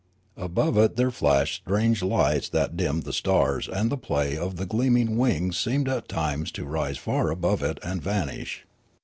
Above 0.37 0.79
it 0.79 0.95
there 0.95 1.11
flashed 1.11 1.61
strange 1.63 2.01
lights 2.01 2.49
that 2.49 2.75
dimmed 2.75 3.03
the 3.03 3.13
stars 3.13 3.67
and 3.67 3.91
the 3.91 3.97
play 3.99 4.35
of 4.35 4.55
gleaming 4.67 5.15
wings 5.15 5.59
seemed 5.59 5.87
at 5.87 6.07
times 6.09 6.51
to 6.51 6.65
rise 6.65 6.97
far 6.97 7.29
above 7.29 7.61
it 7.61 7.77
and 7.83 8.01
vanish. 8.01 8.65